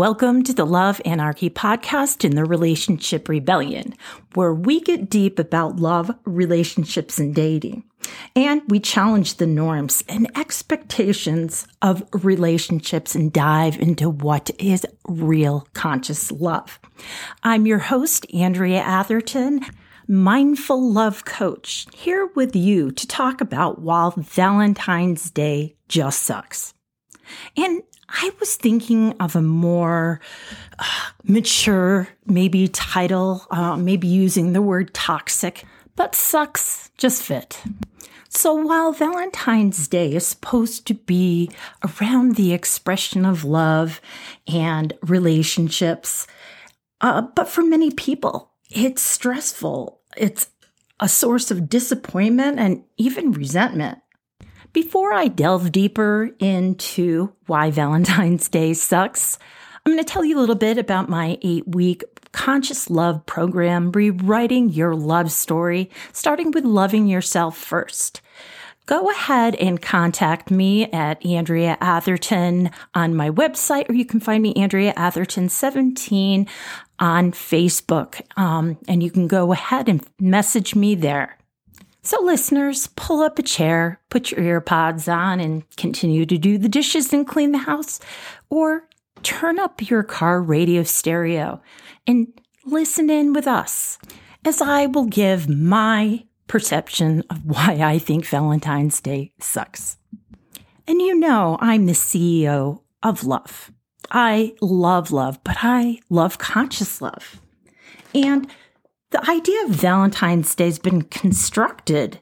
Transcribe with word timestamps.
Welcome 0.00 0.44
to 0.44 0.54
the 0.54 0.64
Love 0.64 0.98
Anarchy 1.04 1.50
podcast 1.50 2.24
in 2.24 2.34
the 2.34 2.46
Relationship 2.46 3.28
Rebellion, 3.28 3.94
where 4.32 4.54
we 4.54 4.80
get 4.80 5.10
deep 5.10 5.38
about 5.38 5.76
love, 5.76 6.10
relationships, 6.24 7.18
and 7.18 7.34
dating. 7.34 7.84
And 8.34 8.62
we 8.68 8.80
challenge 8.80 9.34
the 9.34 9.46
norms 9.46 10.02
and 10.08 10.26
expectations 10.38 11.66
of 11.82 12.02
relationships 12.24 13.14
and 13.14 13.30
dive 13.30 13.78
into 13.78 14.08
what 14.08 14.50
is 14.58 14.86
real 15.06 15.68
conscious 15.74 16.32
love. 16.32 16.80
I'm 17.42 17.66
your 17.66 17.80
host, 17.80 18.24
Andrea 18.32 18.80
Atherton, 18.80 19.66
mindful 20.08 20.80
love 20.90 21.26
coach, 21.26 21.86
here 21.94 22.30
with 22.34 22.56
you 22.56 22.90
to 22.90 23.06
talk 23.06 23.42
about 23.42 23.82
why 23.82 24.12
Valentine's 24.16 25.30
Day 25.30 25.76
just 25.88 26.22
sucks. 26.22 26.72
And 27.54 27.82
I 28.12 28.30
was 28.40 28.56
thinking 28.56 29.14
of 29.20 29.36
a 29.36 29.42
more 29.42 30.20
uh, 30.78 30.84
mature, 31.24 32.08
maybe 32.26 32.68
title, 32.68 33.46
uh, 33.50 33.76
maybe 33.76 34.08
using 34.08 34.52
the 34.52 34.62
word 34.62 34.92
toxic, 34.92 35.64
but 35.96 36.14
sucks 36.14 36.90
just 36.98 37.22
fit. 37.22 37.62
So 38.28 38.54
while 38.54 38.92
Valentine's 38.92 39.88
Day 39.88 40.14
is 40.14 40.26
supposed 40.26 40.86
to 40.86 40.94
be 40.94 41.50
around 41.84 42.36
the 42.36 42.52
expression 42.52 43.24
of 43.24 43.44
love 43.44 44.00
and 44.46 44.92
relationships, 45.02 46.26
uh, 47.00 47.22
but 47.22 47.48
for 47.48 47.62
many 47.62 47.90
people, 47.90 48.52
it's 48.70 49.02
stressful. 49.02 50.00
It's 50.16 50.50
a 51.00 51.08
source 51.08 51.50
of 51.50 51.68
disappointment 51.68 52.60
and 52.60 52.84
even 52.98 53.32
resentment. 53.32 53.98
Before 54.72 55.12
I 55.12 55.26
delve 55.26 55.72
deeper 55.72 56.30
into 56.38 57.32
why 57.46 57.72
Valentine's 57.72 58.48
Day 58.48 58.72
sucks, 58.72 59.36
I'm 59.84 59.92
going 59.92 60.04
to 60.04 60.12
tell 60.12 60.24
you 60.24 60.38
a 60.38 60.40
little 60.40 60.54
bit 60.54 60.78
about 60.78 61.08
my 61.08 61.38
eight 61.42 61.66
week 61.66 62.04
conscious 62.30 62.88
love 62.88 63.26
program, 63.26 63.90
Rewriting 63.90 64.68
Your 64.68 64.94
Love 64.94 65.32
Story, 65.32 65.90
starting 66.12 66.52
with 66.52 66.64
loving 66.64 67.08
yourself 67.08 67.58
first. 67.58 68.20
Go 68.86 69.10
ahead 69.10 69.56
and 69.56 69.82
contact 69.82 70.52
me 70.52 70.84
at 70.92 71.24
Andrea 71.26 71.76
Atherton 71.80 72.70
on 72.94 73.16
my 73.16 73.28
website, 73.28 73.90
or 73.90 73.94
you 73.94 74.04
can 74.04 74.20
find 74.20 74.40
me 74.40 74.54
Andrea 74.54 74.92
Atherton 74.96 75.48
17 75.48 76.46
on 77.00 77.32
Facebook. 77.32 78.20
Um, 78.38 78.78
and 78.86 79.02
you 79.02 79.10
can 79.10 79.26
go 79.26 79.52
ahead 79.52 79.88
and 79.88 80.04
message 80.20 80.76
me 80.76 80.94
there. 80.94 81.39
So, 82.02 82.22
listeners, 82.22 82.86
pull 82.96 83.20
up 83.20 83.38
a 83.38 83.42
chair, 83.42 84.00
put 84.08 84.30
your 84.30 84.60
earpods 84.60 85.12
on, 85.12 85.38
and 85.38 85.68
continue 85.76 86.24
to 86.26 86.38
do 86.38 86.56
the 86.56 86.68
dishes 86.68 87.12
and 87.12 87.26
clean 87.26 87.52
the 87.52 87.58
house, 87.58 88.00
or 88.48 88.88
turn 89.22 89.58
up 89.58 89.90
your 89.90 90.02
car 90.02 90.40
radio 90.40 90.82
stereo 90.82 91.60
and 92.06 92.28
listen 92.64 93.10
in 93.10 93.32
with 93.32 93.46
us 93.46 93.98
as 94.44 94.62
I 94.62 94.86
will 94.86 95.04
give 95.04 95.48
my 95.48 96.24
perception 96.46 97.22
of 97.30 97.44
why 97.44 97.78
I 97.82 97.98
think 97.98 98.26
Valentine's 98.26 99.00
Day 99.00 99.32
sucks. 99.38 99.98
And 100.86 101.00
you 101.00 101.14
know, 101.14 101.58
I'm 101.60 101.86
the 101.86 101.92
CEO 101.92 102.80
of 103.02 103.24
love. 103.24 103.70
I 104.10 104.54
love 104.60 105.12
love, 105.12 105.38
but 105.44 105.58
I 105.60 106.00
love 106.08 106.38
conscious 106.38 107.00
love. 107.00 107.40
And 108.14 108.48
the 109.10 109.30
idea 109.30 109.64
of 109.64 109.70
Valentine's 109.70 110.54
Day 110.54 110.66
has 110.66 110.78
been 110.78 111.02
constructed 111.02 112.20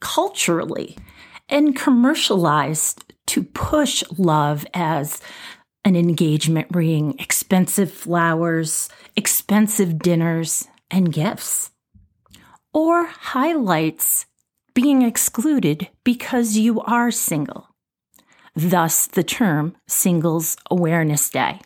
culturally 0.00 0.96
and 1.48 1.76
commercialized 1.76 3.04
to 3.26 3.42
push 3.42 4.02
love 4.16 4.66
as 4.74 5.20
an 5.84 5.96
engagement 5.96 6.68
ring, 6.70 7.14
expensive 7.18 7.92
flowers, 7.92 8.88
expensive 9.16 9.98
dinners, 9.98 10.66
and 10.90 11.12
gifts. 11.12 11.70
Or 12.72 13.04
highlights 13.06 14.26
being 14.74 15.02
excluded 15.02 15.88
because 16.04 16.56
you 16.56 16.80
are 16.80 17.10
single. 17.10 17.68
Thus, 18.54 19.06
the 19.06 19.22
term 19.22 19.76
Singles 19.86 20.56
Awareness 20.70 21.28
Day. 21.30 21.60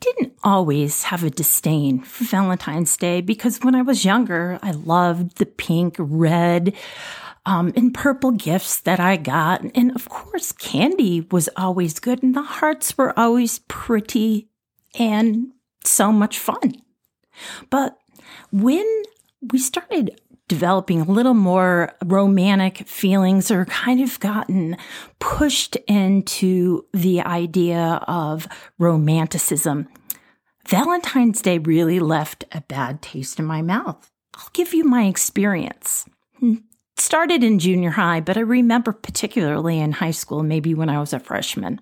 Didn't 0.00 0.34
always 0.42 1.04
have 1.04 1.24
a 1.24 1.30
disdain 1.30 2.00
for 2.02 2.24
Valentine's 2.24 2.96
Day 2.96 3.20
because 3.20 3.60
when 3.60 3.74
I 3.74 3.82
was 3.82 4.04
younger, 4.04 4.58
I 4.62 4.72
loved 4.72 5.38
the 5.38 5.46
pink, 5.46 5.96
red, 5.98 6.74
um, 7.46 7.72
and 7.76 7.94
purple 7.94 8.32
gifts 8.32 8.80
that 8.80 9.00
I 9.00 9.16
got. 9.16 9.62
And 9.74 9.94
of 9.94 10.08
course, 10.08 10.52
candy 10.52 11.26
was 11.30 11.48
always 11.56 11.98
good, 11.98 12.22
and 12.22 12.34
the 12.34 12.42
hearts 12.42 12.98
were 12.98 13.18
always 13.18 13.60
pretty 13.68 14.48
and 14.98 15.52
so 15.84 16.12
much 16.12 16.38
fun. 16.38 16.82
But 17.70 17.96
when 18.50 18.86
we 19.52 19.58
started 19.58 20.20
developing 20.48 21.00
a 21.00 21.10
little 21.10 21.34
more 21.34 21.94
romantic 22.04 22.86
feelings 22.86 23.50
or 23.50 23.64
kind 23.66 24.00
of 24.00 24.18
gotten 24.20 24.76
pushed 25.18 25.76
into 25.88 26.84
the 26.92 27.20
idea 27.20 28.00
of 28.06 28.46
romanticism. 28.78 29.88
Valentine's 30.68 31.42
Day 31.42 31.58
really 31.58 32.00
left 32.00 32.44
a 32.52 32.60
bad 32.60 33.02
taste 33.02 33.38
in 33.38 33.44
my 33.44 33.62
mouth. 33.62 34.10
I'll 34.34 34.50
give 34.52 34.74
you 34.74 34.84
my 34.84 35.04
experience. 35.04 36.04
It 36.42 36.62
started 36.96 37.42
in 37.42 37.58
junior 37.58 37.90
high, 37.90 38.20
but 38.20 38.36
I 38.36 38.40
remember 38.40 38.92
particularly 38.92 39.78
in 39.78 39.92
high 39.92 40.10
school, 40.10 40.42
maybe 40.42 40.74
when 40.74 40.88
I 40.88 41.00
was 41.00 41.12
a 41.12 41.20
freshman. 41.20 41.80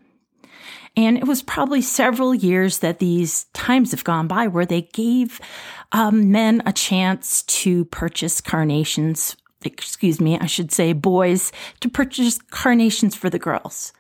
And 0.97 1.17
it 1.17 1.27
was 1.27 1.43
probably 1.43 1.83
several 1.83 2.35
years 2.35 2.79
that 2.79 3.01
these 3.01 3.45
times 3.53 3.91
have 3.91 4.05
gone 4.05 4.29
by 4.29 4.47
where 4.47 4.67
they 4.67 4.83
gave 4.83 5.41
um, 5.93 6.31
men 6.31 6.63
a 6.67 6.73
chance 6.73 7.43
to 7.43 7.85
purchase 7.87 8.41
carnations. 8.41 9.37
Excuse 9.65 10.21
me, 10.21 10.39
I 10.39 10.47
should 10.47 10.71
say 10.71 10.93
boys 10.93 11.51
to 11.81 11.89
purchase 11.89 12.39
carnations 12.51 13.17
for 13.17 13.29
the 13.29 13.39
girls. 13.39 13.93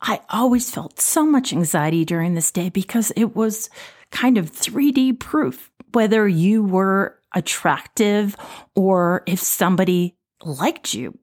I 0.00 0.20
always 0.30 0.70
felt 0.70 0.98
so 0.98 1.26
much 1.26 1.52
anxiety 1.52 2.04
during 2.04 2.34
this 2.34 2.50
day 2.50 2.70
because 2.70 3.12
it 3.16 3.36
was 3.36 3.68
kind 4.10 4.38
of 4.38 4.50
3D 4.50 5.20
proof 5.20 5.70
whether 5.92 6.26
you 6.26 6.62
were 6.62 7.18
attractive 7.34 8.36
or 8.74 9.22
if 9.26 9.40
somebody 9.40 10.16
liked 10.42 10.94
you. 10.94 11.18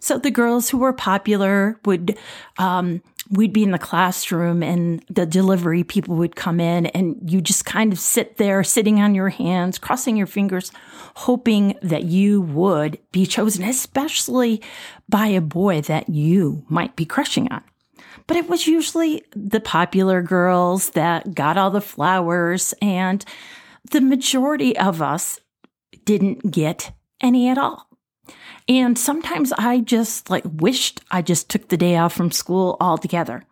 So 0.00 0.18
the 0.18 0.30
girls 0.30 0.68
who 0.68 0.78
were 0.78 0.92
popular 0.92 1.78
would 1.84 2.16
um, 2.58 3.02
we'd 3.30 3.52
be 3.52 3.62
in 3.62 3.70
the 3.70 3.78
classroom 3.78 4.62
and 4.62 5.04
the 5.08 5.24
delivery 5.24 5.84
people 5.84 6.16
would 6.16 6.36
come 6.36 6.60
in 6.60 6.86
and 6.86 7.18
you 7.30 7.40
just 7.40 7.64
kind 7.64 7.92
of 7.92 7.98
sit 7.98 8.36
there 8.36 8.62
sitting 8.62 9.00
on 9.00 9.14
your 9.14 9.30
hands, 9.30 9.78
crossing 9.78 10.16
your 10.16 10.26
fingers, 10.26 10.72
hoping 11.14 11.76
that 11.82 12.04
you 12.04 12.40
would 12.40 12.98
be 13.12 13.24
chosen, 13.24 13.64
especially 13.64 14.60
by 15.08 15.28
a 15.28 15.40
boy 15.40 15.80
that 15.82 16.08
you 16.08 16.64
might 16.68 16.94
be 16.96 17.06
crushing 17.06 17.50
on. 17.50 17.62
But 18.26 18.36
it 18.36 18.48
was 18.48 18.66
usually 18.66 19.24
the 19.34 19.60
popular 19.60 20.22
girls 20.22 20.90
that 20.90 21.34
got 21.34 21.56
all 21.56 21.70
the 21.70 21.80
flowers 21.80 22.74
and 22.82 23.24
the 23.90 24.00
majority 24.00 24.76
of 24.76 25.02
us 25.02 25.40
didn't 26.04 26.50
get 26.50 26.92
any 27.20 27.48
at 27.48 27.58
all. 27.58 27.91
And 28.68 28.98
sometimes 28.98 29.52
I 29.52 29.80
just 29.80 30.30
like 30.30 30.44
wished 30.46 31.00
I 31.10 31.22
just 31.22 31.48
took 31.48 31.68
the 31.68 31.76
day 31.76 31.96
off 31.96 32.14
from 32.14 32.30
school 32.30 32.76
altogether. 32.80 33.44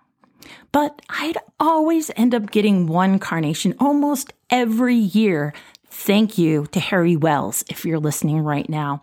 But 0.72 1.02
I'd 1.08 1.36
always 1.58 2.10
end 2.16 2.34
up 2.34 2.50
getting 2.50 2.86
one 2.86 3.18
carnation 3.18 3.74
almost 3.78 4.32
every 4.48 4.96
year. 4.96 5.52
Thank 5.88 6.38
you 6.38 6.66
to 6.72 6.80
Harry 6.80 7.16
Wells 7.16 7.64
if 7.68 7.84
you're 7.84 7.98
listening 7.98 8.40
right 8.40 8.68
now. 8.68 9.02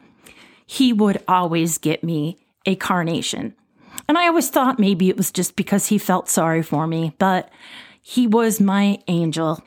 He 0.66 0.94
would 0.94 1.24
always 1.28 1.78
get 1.78 2.04
me 2.04 2.38
a 2.66 2.75
carnation. 2.75 3.56
And 4.08 4.18
I 4.18 4.28
always 4.28 4.50
thought 4.50 4.80
maybe 4.80 5.10
it 5.10 5.18
was 5.18 5.31
just 5.31 5.56
because 5.56 5.88
he 5.88 5.98
felt 5.98 6.30
sorry 6.30 6.63
for 6.63 6.88
me, 6.88 7.13
but 7.20 7.50
he 8.02 8.28
was 8.28 8.62
my 8.62 9.00
angel. 9.08 9.62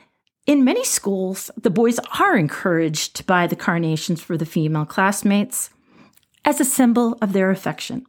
In 0.47 0.63
many 0.63 0.83
schools, 0.83 1.51
the 1.55 1.69
boys 1.69 1.99
are 2.19 2.35
encouraged 2.35 3.15
to 3.15 3.23
buy 3.23 3.45
the 3.45 3.55
carnations 3.55 4.21
for 4.21 4.37
the 4.37 4.45
female 4.45 4.85
classmates 4.85 5.69
as 6.45 6.59
a 6.59 6.65
symbol 6.65 7.17
of 7.21 7.33
their 7.33 7.51
affection. 7.51 8.05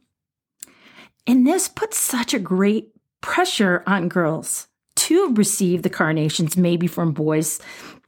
And 1.25 1.47
this 1.47 1.67
puts 1.67 1.97
such 1.97 2.33
a 2.33 2.39
great 2.39 2.89
pressure 3.21 3.83
on 3.87 4.09
girls 4.09 4.67
to 4.95 5.33
receive 5.33 5.81
the 5.81 5.89
carnations, 5.89 6.57
maybe 6.57 6.87
from 6.87 7.13
boys 7.13 7.59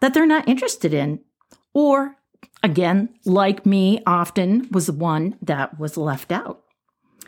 that 0.02 0.14
they're 0.14 0.26
not 0.26 0.48
interested 0.48 0.94
in. 0.94 1.20
Or, 1.74 2.18
again, 2.62 3.10
like 3.26 3.66
me, 3.66 4.02
often 4.06 4.68
was 4.72 4.88
the 4.88 4.94
one 4.94 5.38
that 5.42 5.80
was 5.80 5.98
left 5.98 6.32
out, 6.32 6.64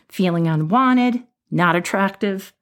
feeling 0.10 0.48
unwanted, 0.48 1.24
not 1.50 1.76
attractive. 1.76 2.54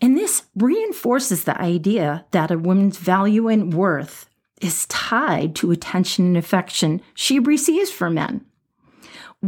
And 0.00 0.16
this 0.16 0.44
reinforces 0.54 1.44
the 1.44 1.60
idea 1.60 2.26
that 2.30 2.50
a 2.50 2.58
woman's 2.58 2.98
value 2.98 3.48
and 3.48 3.72
worth 3.72 4.28
is 4.60 4.86
tied 4.86 5.54
to 5.56 5.70
attention 5.70 6.26
and 6.26 6.36
affection 6.36 7.02
she 7.14 7.38
receives 7.38 7.90
from 7.90 8.14
men 8.14 8.44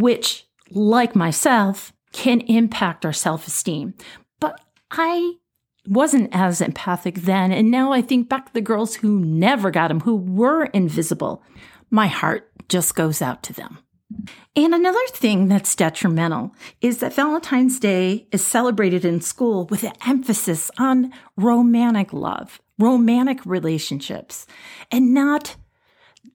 which, 0.01 0.47
like 0.71 1.15
myself, 1.15 1.93
can 2.13 2.41
impact 2.43 3.05
our 3.05 3.13
self 3.13 3.47
esteem. 3.47 3.95
But 4.41 4.61
I 4.91 5.35
wasn't 5.87 6.31
as 6.33 6.61
empathic 6.61 7.17
then. 7.17 7.53
And 7.53 7.71
now 7.71 7.93
I 7.93 8.03
think 8.03 8.29
back 8.29 8.47
to 8.47 8.55
the 8.55 8.61
girls 8.61 8.97
who 8.97 9.21
never 9.21 9.71
got 9.71 9.89
them, 9.89 10.01
who 10.01 10.17
were 10.17 10.67
invisible. 10.67 11.43
My 11.91 12.07
heart 12.07 12.51
just 12.69 12.95
goes 12.95 13.23
out 13.23 13.43
to 13.45 13.53
them. 13.53 13.79
And 14.57 14.75
another 14.75 15.07
thing 15.13 15.49
that's 15.49 15.75
detrimental 15.75 16.53
is 16.81 16.99
that 16.99 17.15
Valentine's 17.15 17.79
Day 17.79 18.27
is 18.33 18.45
celebrated 18.45 19.05
in 19.05 19.21
school 19.21 19.67
with 19.67 19.85
an 19.85 19.93
emphasis 20.07 20.71
on 20.79 21.13
romantic 21.37 22.13
love, 22.13 22.61
romantic 22.79 23.45
relationships, 23.45 24.47
and 24.91 25.13
not 25.13 25.57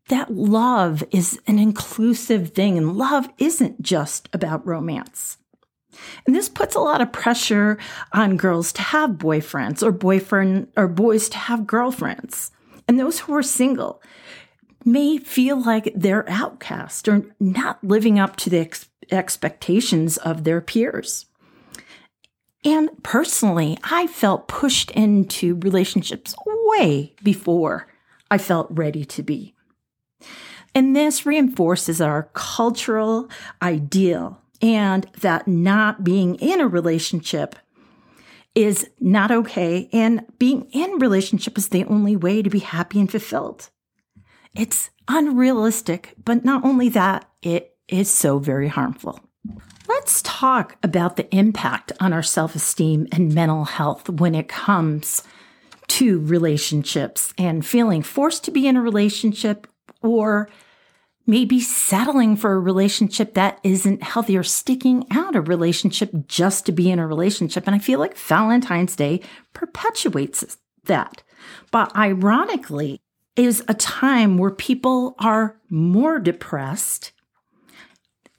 that 0.10 0.34
love 0.34 1.04
is 1.12 1.40
an 1.48 1.60
inclusive 1.60 2.50
thing 2.50 2.78
and 2.78 2.98
love 2.98 3.30
isn't 3.38 3.82
just 3.82 4.30
about 4.34 4.66
romance. 4.66 5.38
And 6.26 6.36
this 6.36 6.50
puts 6.50 6.76
a 6.76 6.80
lot 6.80 7.02
of 7.02 7.12
pressure 7.12 7.78
on 8.12 8.38
girls 8.38 8.74
to 8.74 8.82
have 8.82 9.12
boyfriends 9.12 9.84
or 9.84 9.92
boyfriend 9.92 10.68
or 10.76 10.88
boys 10.88 11.30
to 11.30 11.38
have 11.38 11.68
girlfriends. 11.68 12.52
And 12.88 13.00
those 13.00 13.20
who 13.20 13.34
are 13.36 13.44
single 13.44 14.02
may 14.84 15.18
feel 15.18 15.64
like 15.64 15.94
they're 15.96 16.30
outcast 16.30 17.08
or 17.08 17.26
not 17.40 17.84
living 17.84 18.20
up 18.20 18.36
to 18.38 18.50
the 18.50 18.60
ex- 18.60 18.90
expectations 19.12 20.18
of 20.18 20.44
their 20.44 20.60
peers. 20.60 21.28
And 22.66 22.90
personally, 23.04 23.78
I 23.84 24.08
felt 24.08 24.48
pushed 24.48 24.92
into 24.92 25.56
relationships 25.56 26.36
way 26.46 27.14
before 27.24 27.88
I 28.32 28.38
felt 28.38 28.68
ready 28.70 29.06
to 29.06 29.24
be. 29.24 29.54
And 30.76 30.96
this 30.96 31.26
reinforces 31.26 32.02
our 32.02 32.30
cultural 32.34 33.30
ideal 33.62 34.42
and 34.62 35.06
that 35.22 35.48
not 35.48 36.04
being 36.04 36.36
in 36.36 36.62
a 36.62 36.68
relationship 36.68 37.56
is 38.56 38.90
not 39.00 39.32
okay. 39.32 39.90
And 39.92 40.26
being 40.40 40.70
in 40.72 41.00
relationship 41.00 41.58
is 41.58 41.70
the 41.70 41.86
only 41.86 42.16
way 42.16 42.42
to 42.42 42.50
be 42.50 42.60
happy 42.60 43.00
and 43.00 43.10
fulfilled. 43.10 43.70
It's 44.56 44.90
unrealistic, 45.08 46.16
but 46.24 46.46
not 46.46 46.64
only 46.64 46.90
that, 46.90 47.30
it 47.42 47.76
is 47.88 48.10
so 48.10 48.40
very 48.40 48.68
harmful. 48.68 49.20
Let's 49.88 50.22
talk 50.24 50.78
about 50.82 51.18
the 51.18 51.34
impact 51.36 51.92
on 52.00 52.14
our 52.14 52.24
self 52.24 52.56
esteem 52.56 53.08
and 53.12 53.34
mental 53.34 53.66
health 53.66 54.10
when 54.10 54.34
it 54.34 54.48
comes 54.48 55.24
to 55.88 56.20
relationships 56.22 57.34
and 57.38 57.66
feeling 57.66 58.02
forced 58.02 58.44
to 58.46 58.52
be 58.52 58.68
in 58.68 58.78
a 58.78 58.82
relationship 58.82 59.68
or 60.04 60.50
maybe 61.26 61.60
settling 61.60 62.36
for 62.36 62.54
a 62.54 62.60
relationship 62.60 63.34
that 63.34 63.60
isn't 63.64 64.04
healthy 64.04 64.38
or 64.38 64.44
sticking 64.44 65.06
out 65.10 65.36
a 65.36 65.42
relationship 65.42 66.12
just 66.28 66.66
to 66.66 66.72
be 66.72 66.92
in 66.92 67.00
a 67.00 67.08
relationship. 67.08 67.66
And 67.66 67.76
I 67.76 67.80
feel 67.80 68.00
like 68.00 68.18
Valentine's 68.18 68.96
Day 68.96 69.22
perpetuates 69.54 70.58
that. 70.84 71.24
But 71.72 71.96
ironically, 71.96 73.00
is 73.36 73.64
a 73.68 73.74
time 73.74 74.38
where 74.38 74.52
people 74.52 75.16
are 75.20 75.60
more 75.70 76.20
depressed, 76.20 77.12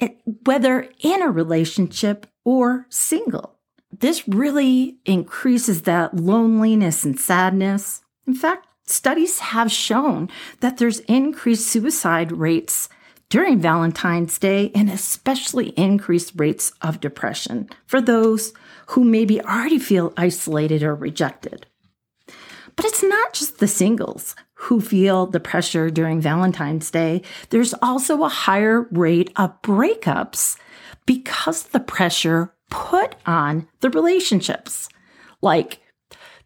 eh, 0.00 0.10
whether 0.44 0.88
in 1.00 1.22
a 1.22 1.30
relationship 1.30 2.26
or 2.44 2.86
single. 2.90 3.58
This 3.90 4.26
really 4.28 4.98
increases 5.04 5.82
that 5.82 6.16
loneliness 6.16 7.04
and 7.04 7.18
sadness. 7.18 8.02
In 8.26 8.34
fact, 8.34 8.66
Studies 8.86 9.38
have 9.38 9.72
shown 9.72 10.28
that 10.60 10.76
there's 10.76 11.00
increased 11.00 11.66
suicide 11.66 12.32
rates 12.32 12.88
during 13.30 13.58
Valentine's 13.58 14.38
Day 14.38 14.70
and 14.74 14.90
especially 14.90 15.70
increased 15.70 16.32
rates 16.36 16.72
of 16.82 17.00
depression 17.00 17.68
for 17.86 18.00
those 18.00 18.52
who 18.88 19.02
maybe 19.02 19.40
already 19.40 19.78
feel 19.78 20.12
isolated 20.16 20.82
or 20.82 20.94
rejected. 20.94 21.66
But 22.76 22.84
it's 22.84 23.02
not 23.02 23.32
just 23.32 23.58
the 23.58 23.68
singles 23.68 24.36
who 24.54 24.80
feel 24.80 25.26
the 25.26 25.40
pressure 25.40 25.90
during 25.90 26.20
Valentine's 26.20 26.90
Day. 26.90 27.22
There's 27.50 27.74
also 27.80 28.22
a 28.22 28.28
higher 28.28 28.82
rate 28.90 29.32
of 29.36 29.60
breakups 29.62 30.58
because 31.06 31.64
the 31.64 31.80
pressure 31.80 32.52
put 32.70 33.14
on 33.26 33.68
the 33.80 33.90
relationships, 33.90 34.88
like 35.40 35.80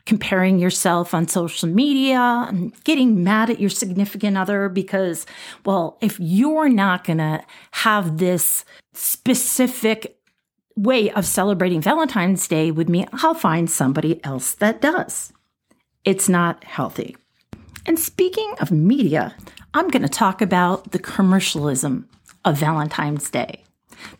comparing 0.08 0.58
yourself 0.58 1.12
on 1.12 1.28
social 1.28 1.68
media 1.68 2.46
and 2.48 2.72
getting 2.84 3.22
mad 3.22 3.50
at 3.50 3.60
your 3.60 3.68
significant 3.68 4.38
other 4.38 4.70
because, 4.70 5.26
well, 5.66 5.98
if 6.00 6.18
you're 6.18 6.70
not 6.70 7.04
going 7.04 7.18
to 7.18 7.38
have 7.72 8.16
this 8.16 8.64
specific 8.94 10.18
way 10.76 11.10
of 11.10 11.26
celebrating 11.26 11.82
Valentine's 11.82 12.48
Day 12.48 12.70
with 12.70 12.88
me, 12.88 13.06
I'll 13.12 13.34
find 13.34 13.70
somebody 13.70 14.24
else 14.24 14.52
that 14.54 14.80
does. 14.80 15.30
It's 16.06 16.26
not 16.26 16.64
healthy. 16.64 17.14
And 17.84 17.98
speaking 17.98 18.54
of 18.62 18.70
media, 18.70 19.36
I'm 19.74 19.88
going 19.88 20.00
to 20.00 20.08
talk 20.08 20.40
about 20.40 20.92
the 20.92 20.98
commercialism 20.98 22.08
of 22.46 22.56
Valentine's 22.56 23.28
Day. 23.28 23.62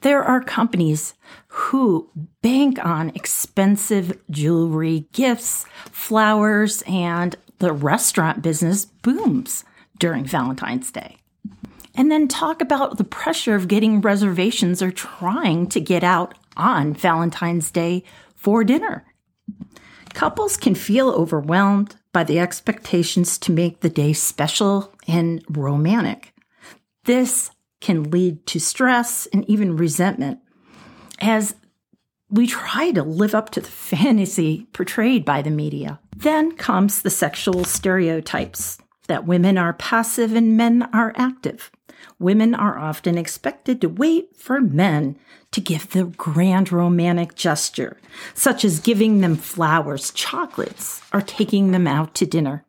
There 0.01 0.23
are 0.23 0.41
companies 0.41 1.15
who 1.49 2.11
bank 2.43 2.85
on 2.85 3.11
expensive 3.11 4.19
jewelry, 4.31 5.07
gifts, 5.13 5.67
flowers, 5.91 6.83
and 6.87 7.37
the 7.59 7.73
restaurant 7.73 8.43
business 8.43 8.85
booms 8.85 9.65
during 9.99 10.25
Valentine's 10.25 10.91
Day. 10.91 11.17
And 11.95 12.13
then 12.13 12.29
talk 12.29 12.63
about 12.63 12.97
the 12.97 13.05
pressure 13.05 13.57
of 13.57 13.67
getting 13.67 14.01
reservations 14.01 14.81
or 14.81 14.93
trying 14.93 15.67
to 15.69 15.81
get 15.81 16.05
out 16.05 16.35
on 16.57 16.95
Valentine's 16.95 17.71
Day 17.71 18.05
for 18.37 18.63
dinner. 18.63 19.05
Couples 20.15 20.57
can 20.57 20.75
feel 20.75 21.11
overwhelmed 21.11 21.97
by 22.13 22.25
the 22.25 22.39
expectations 22.39 23.39
to 23.39 23.53
make 23.53 23.81
the 23.81 23.91
day 23.91 24.13
special 24.13 24.93
and 25.07 25.45
romantic. 25.49 26.33
This 27.05 27.51
can 27.81 28.11
lead 28.11 28.47
to 28.47 28.61
stress 28.61 29.27
and 29.27 29.49
even 29.49 29.77
resentment 29.77 30.41
as 31.21 31.55
we 32.31 32.47
try 32.47 32.91
to 32.93 33.03
live 33.03 33.35
up 33.35 33.51
to 33.51 33.61
the 33.61 33.69
fantasy 33.71 34.67
portrayed 34.73 35.25
by 35.25 35.43
the 35.43 35.51
media. 35.51 36.01
Then 36.17 36.53
comes 36.53 37.03
the 37.03 37.11
sexual 37.11 37.65
stereotypes 37.65 38.79
that 39.07 39.27
women 39.27 39.57
are 39.57 39.73
passive 39.73 40.35
and 40.35 40.57
men 40.57 40.89
are 40.93 41.13
active. 41.17 41.71
Women 42.19 42.55
are 42.55 42.79
often 42.79 43.17
expected 43.17 43.81
to 43.81 43.89
wait 43.89 44.37
for 44.37 44.61
men 44.61 45.17
to 45.53 45.61
give 45.61 45.91
the 45.91 46.05
grand 46.05 46.71
romantic 46.71 47.35
gesture, 47.35 47.97
such 48.35 48.65
as 48.65 48.81
giving 48.81 49.21
them 49.21 49.37
flowers, 49.37 50.11
chocolates, 50.13 51.01
or 51.13 51.21
taking 51.21 51.71
them 51.71 51.87
out 51.87 52.15
to 52.17 52.27
dinner. 52.27 52.65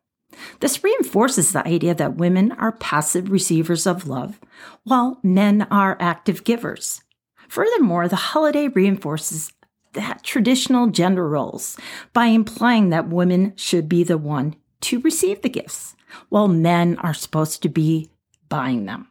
This 0.60 0.82
reinforces 0.84 1.52
the 1.52 1.66
idea 1.66 1.94
that 1.94 2.16
women 2.16 2.52
are 2.52 2.72
passive 2.72 3.30
receivers 3.30 3.86
of 3.86 4.06
love, 4.06 4.40
while 4.84 5.18
men 5.22 5.62
are 5.70 5.96
active 6.00 6.44
givers. 6.44 7.02
Furthermore, 7.48 8.08
the 8.08 8.16
holiday 8.16 8.68
reinforces 8.68 9.52
that 9.92 10.22
traditional 10.22 10.86
gender 10.86 11.28
roles 11.28 11.76
by 12.12 12.26
implying 12.26 12.90
that 12.90 13.08
women 13.08 13.52
should 13.56 13.88
be 13.88 14.04
the 14.04 14.18
one 14.18 14.54
to 14.82 15.00
receive 15.00 15.42
the 15.42 15.48
gifts, 15.48 15.96
while 16.28 16.48
men 16.48 16.96
are 16.98 17.14
supposed 17.14 17.62
to 17.62 17.68
be 17.68 18.10
buying 18.48 18.86
them. 18.86 19.08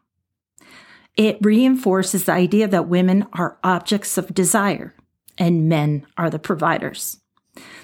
It 1.18 1.38
reinforces 1.42 2.26
the 2.26 2.32
idea 2.32 2.68
that 2.68 2.88
women 2.88 3.28
are 3.34 3.58
objects 3.64 4.18
of 4.18 4.34
desire 4.34 4.96
and 5.38 5.68
men 5.68 6.06
are 6.18 6.30
the 6.30 6.40
providers. 6.40 7.20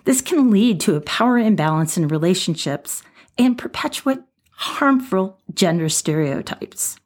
This 0.06 0.22
can 0.22 0.52
lead 0.52 0.80
to 0.82 0.96
a 0.96 1.02
power 1.02 1.38
imbalance 1.38 1.98
in 1.98 2.08
relationships 2.08 3.04
and 3.38 3.58
perpetuate 3.58 4.20
harmful 4.52 5.40
gender 5.54 5.90
stereotypes. 5.90 6.98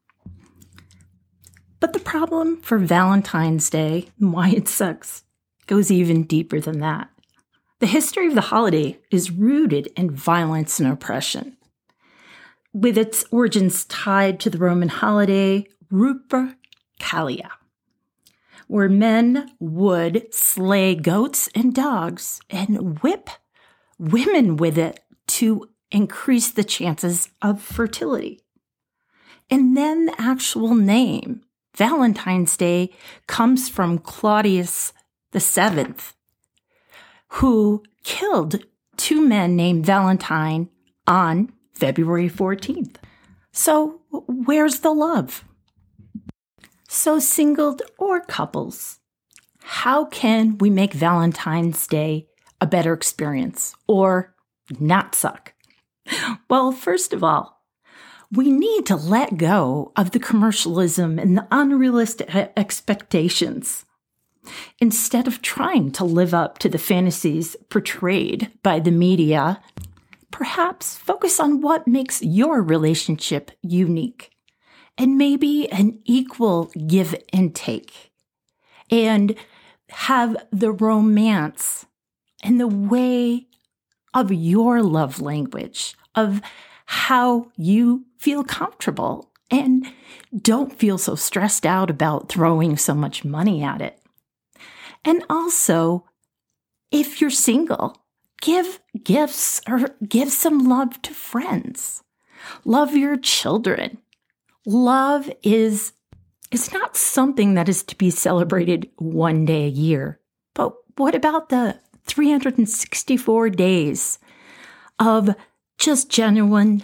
But 1.79 1.93
the 1.93 2.00
problem 2.00 2.62
for 2.62 2.77
Valentine's 2.77 3.69
Day 3.69 4.09
and 4.19 4.33
why 4.33 4.50
it 4.50 4.67
sucks 4.67 5.24
goes 5.67 5.91
even 5.91 6.24
deeper 6.24 6.59
than 6.59 6.79
that. 6.79 7.09
The 7.79 7.88
history 7.88 8.27
of 8.27 8.36
the 8.36 8.41
holiday 8.41 9.00
is 9.09 9.31
rooted 9.31 9.88
in 9.95 10.12
violence 10.12 10.79
and 10.79 10.91
oppression. 10.91 11.55
With 12.74 12.98
its 12.98 13.24
origins 13.31 13.86
tied 13.86 14.39
to 14.41 14.50
the 14.50 14.57
Roman 14.57 14.89
holiday 14.89 15.65
Lupercalia, 15.91 17.50
where 18.67 18.89
men 18.89 19.51
would 19.59 20.33
slay 20.33 20.93
goats 20.93 21.50
and 21.55 21.74
dogs 21.74 22.41
and 22.50 23.01
whip 23.01 23.29
women 23.98 24.57
with 24.57 24.77
it 24.77 25.00
to 25.27 25.69
increase 25.91 26.51
the 26.51 26.63
chances 26.63 27.29
of 27.41 27.62
fertility. 27.62 28.41
And 29.50 29.75
then 29.75 30.05
the 30.05 30.22
actual 30.22 30.75
name, 30.75 31.41
Valentine's 31.75 32.55
Day, 32.55 32.91
comes 33.27 33.69
from 33.69 33.98
Claudius 33.98 34.93
the 35.31 35.39
Seventh, 35.39 36.13
who 37.29 37.84
killed 38.03 38.63
two 38.98 39.22
men 39.22 39.55
named 39.55 39.86
Valentine 39.86 40.69
on 41.08 41.51
February 41.74 42.29
14th. 42.29 42.96
So, 43.51 44.01
where's 44.12 44.79
the 44.79 44.91
love? 44.91 45.43
So, 46.88 47.19
singled 47.19 47.81
or 47.98 48.22
couples, 48.22 49.00
how 49.62 50.05
can 50.05 50.58
we 50.58 50.69
make 50.69 50.93
Valentine's 50.93 51.86
Day 51.88 52.27
a 52.60 52.67
better 52.67 52.93
experience 52.93 53.75
or 53.88 54.36
not 54.79 55.15
suck? 55.15 55.53
Well, 56.50 56.72
first 56.72 57.13
of 57.13 57.24
all, 57.24 57.62
we 58.32 58.51
need 58.51 58.86
to 58.88 58.96
let 58.96 59.38
go 59.38 59.92
of 59.96 60.12
the 60.12 60.20
commercialism 60.20 61.20
and 61.20 61.38
the 61.38 61.48
unrealistic 61.51 62.34
expectations. 62.58 63.86
Instead 64.80 65.28
of 65.28 65.42
trying 65.42 65.92
to 65.92 66.04
live 66.04 66.34
up 66.34 66.58
to 66.60 66.70
the 66.70 66.78
fantasies 66.78 67.56
portrayed 67.70 68.51
by 68.63 68.80
the 68.80 68.92
media, 68.92 69.62
perhaps 70.32 70.96
focus 70.98 71.39
on 71.39 71.62
what 71.62 71.88
makes 71.88 72.22
your 72.22 72.62
relationship 72.62 73.51
unique 73.62 74.32
and 74.98 75.18
maybe 75.18 75.72
an 75.72 76.00
equal 76.06 76.72
give 76.88 77.16
and 77.34 77.56
take. 77.56 78.12
And 78.92 79.36
have 79.89 80.36
the 80.51 80.72
romance 80.72 81.86
and 82.44 82.60
the 82.60 82.68
way 82.68 83.48
of 84.13 84.32
your 84.32 84.82
love 84.82 85.22
language, 85.22 85.96
of 86.19 86.41
how 86.85 87.47
you 87.55 88.05
feel 88.17 88.43
comfortable 88.43 89.31
and 89.51 89.85
don't 90.35 90.77
feel 90.77 90.97
so 90.97 91.15
stressed 91.15 91.65
out 91.65 91.89
about 91.89 92.29
throwing 92.29 92.77
so 92.77 92.93
much 92.93 93.25
money 93.25 93.63
at 93.63 93.81
it. 93.81 93.99
And 95.05 95.23
also, 95.29 96.05
if 96.91 97.21
you're 97.21 97.29
single, 97.29 98.03
give 98.41 98.79
gifts 99.03 99.61
or 99.67 99.95
give 100.07 100.31
some 100.31 100.67
love 100.67 101.01
to 101.03 101.13
friends. 101.13 102.03
Love 102.65 102.95
your 102.95 103.17
children. 103.17 103.97
Love 104.65 105.31
is 105.43 105.93
is 106.51 106.73
not 106.73 106.97
something 106.97 107.53
that 107.53 107.69
is 107.69 107.83
to 107.83 107.95
be 107.95 108.09
celebrated 108.09 108.89
one 108.97 109.45
day 109.45 109.65
a 109.65 109.69
year. 109.69 110.19
But 110.55 110.73
what 110.97 111.13
about 111.13 111.49
the 111.49 111.79
364 112.07 113.51
days 113.51 114.17
of 114.97 115.35
just 115.79 116.09
genuine, 116.09 116.83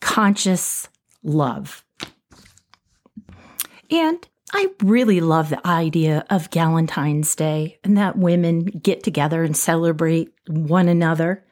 conscious 0.00 0.88
love? 1.22 1.84
And 3.90 4.26
I 4.52 4.68
really 4.82 5.20
love 5.20 5.50
the 5.50 5.64
idea 5.66 6.24
of 6.30 6.50
Galentine's 6.50 7.34
Day 7.34 7.78
and 7.84 7.96
that 7.96 8.16
women 8.16 8.64
get 8.64 9.02
together 9.02 9.42
and 9.42 9.56
celebrate 9.56 10.32
one 10.48 10.88
another 10.88 11.44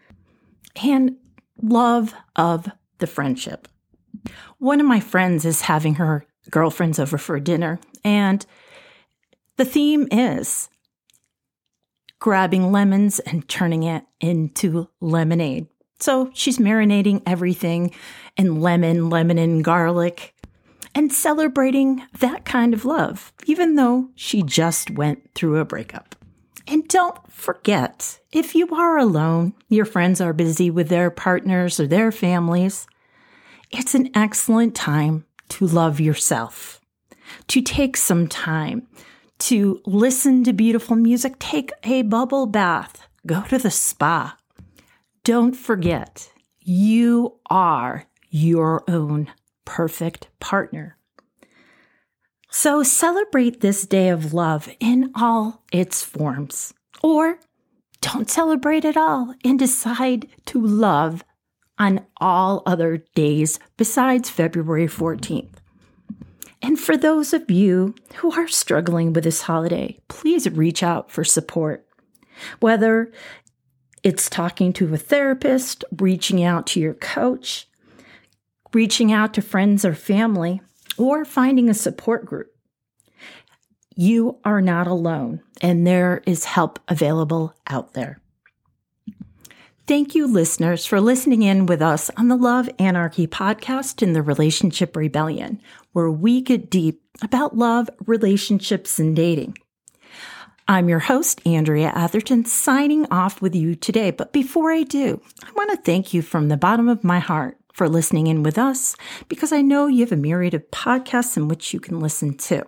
and 0.82 1.16
love 1.61 2.14
of 2.37 2.68
the 2.99 3.06
friendship. 3.06 3.68
One 4.58 4.80
of 4.80 4.87
my 4.87 5.00
friends 5.00 5.44
is 5.44 5.62
having 5.62 5.97
her 5.97 6.26
girlfriends 6.50 6.99
over 6.99 7.18
for 7.18 7.38
dinner, 7.38 7.78
and 8.04 8.44
the 9.56 9.64
theme 9.64 10.08
is 10.11 10.68
grabbing 12.18 12.73
lemons 12.73 13.20
and 13.20 13.49
turning 13.49 13.85
it 13.85 14.04
into 14.20 14.88
lemonade. 15.00 15.68
So 16.00 16.31
she's 16.35 16.59
marinating 16.59 17.23
everything 17.26 17.93
in 18.37 18.61
lemon, 18.61 19.11
lemon 19.11 19.38
and 19.38 19.64
garlic, 19.64 20.35
and 20.95 21.12
celebrating 21.12 22.02
that 22.19 22.45
kind 22.45 22.73
of 22.73 22.85
love, 22.85 23.33
even 23.47 23.75
though 23.75 24.09
she 24.14 24.43
just 24.43 24.90
went 24.90 25.35
through 25.35 25.59
a 25.59 25.64
breakup. 25.64 26.14
And 26.67 26.87
don't 26.88 27.19
forget, 27.33 28.21
if 28.31 28.55
you 28.55 28.69
are 28.75 28.99
alone, 28.99 29.55
your 29.69 29.85
friends 29.85 30.21
are 30.21 30.33
busy 30.33 30.71
with 30.71 30.88
their 30.88 31.11
partners 31.11 31.81
or 31.81 31.87
their 31.87 32.12
families, 32.12 32.87
it's 33.71 33.95
an 33.95 34.11
excellent 34.14 34.75
time 34.75 35.25
to 35.50 35.67
love 35.67 35.99
yourself, 35.99 36.81
to 37.49 37.62
take 37.62 37.97
some 37.97 38.26
time 38.28 38.87
to 39.38 39.81
listen 39.87 40.45
to 40.45 40.52
beautiful 40.52 40.97
music, 40.97 41.38
take 41.38 41.71
a 41.85 42.02
bubble 42.02 42.47
bath, 42.47 43.07
go 43.26 43.43
to 43.43 43.59
the 43.59 43.71
spa. 43.71 44.37
Don't 45.28 45.52
forget, 45.54 46.32
you 46.58 47.38
are 47.50 48.06
your 48.30 48.82
own 48.88 49.30
perfect 49.66 50.28
partner. 50.40 50.97
So 52.49 52.82
celebrate 52.82 53.61
this 53.61 53.85
day 53.85 54.08
of 54.08 54.32
love 54.32 54.70
in 54.80 55.12
all 55.14 55.64
its 55.70 56.02
forms. 56.02 56.73
Or 57.02 57.40
don't 58.00 58.30
celebrate 58.30 58.87
at 58.87 58.97
all 58.97 59.35
and 59.44 59.58
decide 59.58 60.28
to 60.47 60.66
love 60.66 61.23
on 61.78 62.06
all 62.16 62.62
other 62.64 63.04
days 63.14 63.58
besides 63.76 64.30
February 64.30 64.87
14th. 64.87 65.56
And 66.62 66.80
for 66.80 66.97
those 66.97 67.35
of 67.35 67.50
you 67.50 67.94
who 68.14 68.32
are 68.32 68.49
struggling 68.49 69.12
with 69.12 69.25
this 69.25 69.42
holiday, 69.42 69.99
please 70.08 70.49
reach 70.49 70.82
out 70.82 71.11
for 71.11 71.23
support. 71.23 71.85
Whether 72.61 73.12
it's 74.09 74.31
talking 74.31 74.73
to 74.73 74.95
a 74.95 74.97
therapist, 74.97 75.85
reaching 75.99 76.43
out 76.43 76.67
to 76.69 76.81
your 76.81 76.95
coach, 76.95 77.69
reaching 78.73 79.12
out 79.12 79.35
to 79.35 79.43
friends 79.43 79.85
or 79.85 79.95
family, 79.95 80.62
or 80.97 81.27
finding 81.27 81.69
a 81.69 81.75
support 81.75 82.25
group. 82.25 82.50
You 83.95 84.38
are 84.47 84.62
not 84.62 84.87
alone, 84.87 85.43
and 85.61 85.87
there 85.87 86.23
is 86.25 86.47
help 86.47 86.81
available 86.88 87.55
out 87.67 87.93
there. 87.93 88.19
Thank 89.87 90.15
you, 90.15 90.27
listeners, 90.27 90.87
for 90.87 91.03
listening 91.03 91.43
in 91.43 91.67
with 91.67 91.83
us 91.83 92.09
on 92.17 92.29
the 92.29 92.37
Love 92.37 92.71
Anarchy 92.79 93.27
podcast 93.27 94.03
in 94.03 94.15
the 94.15 94.23
Relationship 94.23 94.97
Rebellion, 94.97 95.61
where 95.93 96.11
we 96.11 96.41
get 96.41 96.71
deep 96.71 97.03
about 97.21 97.59
love, 97.59 97.91
relationships, 98.07 98.99
and 98.99 99.15
dating. 99.15 99.59
I'm 100.70 100.90
your 100.90 100.98
host, 100.98 101.40
Andrea 101.46 101.90
Atherton, 101.94 102.44
signing 102.44 103.10
off 103.10 103.40
with 103.40 103.56
you 103.56 103.75
today. 103.75 104.10
But 104.10 104.34
before 104.34 104.70
I 104.70 104.82
do, 104.82 105.18
I 105.42 105.50
want 105.52 105.70
to 105.70 105.78
thank 105.78 106.12
you 106.12 106.20
from 106.20 106.48
the 106.48 106.58
bottom 106.58 106.90
of 106.90 107.02
my 107.02 107.20
heart 107.20 107.56
for 107.72 107.88
listening 107.88 108.26
in 108.26 108.42
with 108.42 108.58
us 108.58 108.94
because 109.30 109.50
I 109.50 109.62
know 109.62 109.87
you 109.87 110.00
have 110.00 110.12
a 110.12 110.16
myriad 110.16 110.52
of 110.52 110.70
podcasts 110.70 111.38
in 111.38 111.48
which 111.48 111.72
you 111.72 111.80
can 111.80 112.00
listen 112.00 112.37
to. 112.37 112.66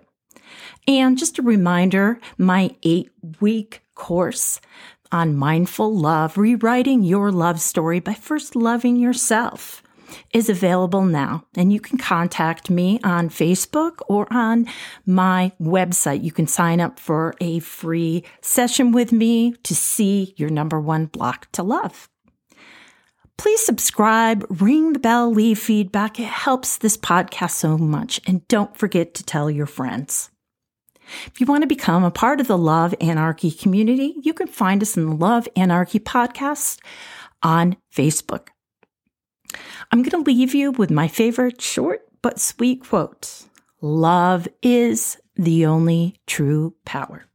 And 0.89 1.19
just 1.19 1.39
a 1.39 1.43
reminder 1.43 2.19
my 2.39 2.75
eight 2.85 3.11
week 3.39 3.83
course 3.95 4.63
on 5.13 5.37
mindful 5.37 5.95
love, 5.95 6.39
rewriting 6.39 7.03
your 7.03 7.31
love 7.31 7.61
story 7.61 8.01
by 8.01 8.15
first 8.15 8.57
loving 8.57 8.97
yourself 8.97 9.83
is 10.33 10.49
available 10.49 11.05
now. 11.05 11.45
And 11.57 11.73
you 11.73 11.81
can 11.81 11.99
contact 11.99 12.71
me 12.71 13.01
on 13.05 13.29
Facebook 13.29 14.01
or 14.09 14.27
on 14.33 14.67
my 15.07 15.53
website. 15.61 16.23
You 16.23 16.33
can 16.33 16.47
sign 16.47 16.81
up 16.81 16.99
for 16.99 17.35
a 17.41 17.59
free 17.61 18.25
session 18.41 18.93
with 18.93 19.13
me 19.13 19.55
to 19.65 19.75
see 19.75 20.35
your 20.37 20.51
number 20.51 20.81
one 20.81 21.07
block 21.07 21.51
to 21.53 21.63
love. 21.63 22.09
Please 23.37 23.65
subscribe, 23.65 24.45
ring 24.51 24.93
the 24.93 24.99
bell, 24.99 25.33
leave 25.33 25.59
feedback. 25.59 26.21
It 26.21 26.25
helps 26.25 26.77
this 26.77 26.99
podcast 26.99 27.53
so 27.53 27.79
much. 27.79 28.21
And 28.27 28.47
don't 28.49 28.77
forget 28.77 29.15
to 29.15 29.25
tell 29.25 29.51
your 29.51 29.65
friends. 29.67 30.31
If 31.27 31.41
you 31.41 31.47
want 31.47 31.63
to 31.63 31.67
become 31.67 32.05
a 32.05 32.11
part 32.11 32.41
of 32.41 32.47
the 32.47 32.59
Love 32.59 32.95
Anarchy 33.01 33.51
community, 33.51 34.15
you 34.23 34.35
can 34.35 34.47
find 34.47 34.83
us 34.83 34.97
in 34.97 35.07
the 35.07 35.17
Love 35.17 35.49
Anarchy 35.57 35.99
podcast 35.99 36.79
on 37.43 37.77
Facebook. 37.95 38.49
I'm 39.91 40.03
going 40.03 40.25
to 40.25 40.31
leave 40.31 40.55
you 40.55 40.73
with 40.73 40.91
my 40.91 41.09
favorite 41.09 41.61
short 41.61 42.03
but 42.23 42.39
sweet 42.39 42.85
quote 42.85 43.45
Love 43.81 44.47
is 44.63 45.17
the 45.37 45.65
only 45.65 46.17
true 46.27 46.75
power. 46.85 47.30